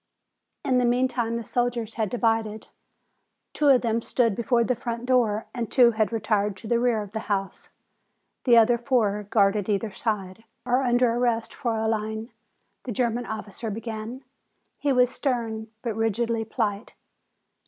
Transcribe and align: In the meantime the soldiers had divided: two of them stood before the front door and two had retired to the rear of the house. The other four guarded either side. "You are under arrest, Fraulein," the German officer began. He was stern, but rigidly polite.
In 0.65 0.79
the 0.79 0.85
meantime 0.85 1.35
the 1.37 1.43
soldiers 1.43 1.93
had 1.93 2.09
divided: 2.09 2.69
two 3.53 3.69
of 3.69 3.81
them 3.81 4.01
stood 4.01 4.33
before 4.35 4.63
the 4.63 4.73
front 4.73 5.05
door 5.05 5.45
and 5.53 5.71
two 5.71 5.91
had 5.91 6.11
retired 6.11 6.57
to 6.57 6.67
the 6.67 6.79
rear 6.79 7.03
of 7.03 7.11
the 7.11 7.19
house. 7.29 7.69
The 8.45 8.57
other 8.57 8.79
four 8.79 9.27
guarded 9.29 9.69
either 9.69 9.91
side. 9.91 10.39
"You 10.65 10.71
are 10.71 10.81
under 10.81 11.11
arrest, 11.13 11.53
Fraulein," 11.53 12.31
the 12.83 12.91
German 12.91 13.27
officer 13.27 13.69
began. 13.69 14.23
He 14.79 14.91
was 14.91 15.11
stern, 15.11 15.67
but 15.83 15.95
rigidly 15.95 16.45
polite. 16.45 16.95